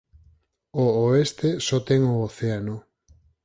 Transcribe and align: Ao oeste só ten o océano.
Ao 0.79 0.87
oeste 1.05 1.49
só 1.67 1.77
ten 1.87 2.01
o 2.13 2.15
océano. 2.29 2.75